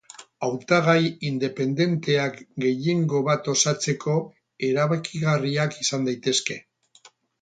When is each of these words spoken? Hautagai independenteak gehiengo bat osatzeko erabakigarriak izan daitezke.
Hautagai 0.45 1.01
independenteak 1.27 2.39
gehiengo 2.65 3.21
bat 3.29 3.49
osatzeko 3.53 4.15
erabakigarriak 4.69 5.77
izan 5.85 6.09
daitezke. 6.09 6.59